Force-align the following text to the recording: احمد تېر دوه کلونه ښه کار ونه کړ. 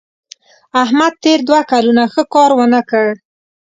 احمد 0.83 1.13
تېر 1.23 1.39
دوه 1.47 1.61
کلونه 1.71 2.03
ښه 2.13 2.23
کار 2.33 2.51
ونه 2.57 2.81
کړ. 2.89 3.05